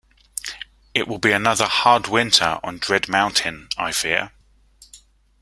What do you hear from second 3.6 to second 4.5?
I fear.